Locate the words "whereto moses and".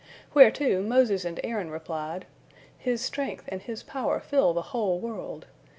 0.33-1.39